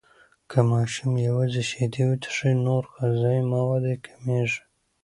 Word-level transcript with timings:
که 0.49 0.59
ماشوم 0.69 1.11
یوازې 1.27 1.61
شیدې 1.69 2.03
وڅښي، 2.07 2.51
نور 2.65 2.83
غذایي 2.95 3.41
مواد 3.53 3.83
یې 3.91 3.97
کمیږي. 4.05 4.59